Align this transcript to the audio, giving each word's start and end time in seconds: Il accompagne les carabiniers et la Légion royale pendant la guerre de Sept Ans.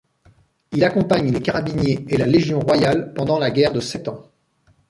Il 0.71 0.83
accompagne 0.83 1.29
les 1.31 1.43
carabiniers 1.43 2.03
et 2.09 2.17
la 2.17 2.25
Légion 2.25 2.59
royale 2.59 3.13
pendant 3.13 3.37
la 3.37 3.51
guerre 3.51 3.71
de 3.71 3.79
Sept 3.79 4.07
Ans. 4.07 4.31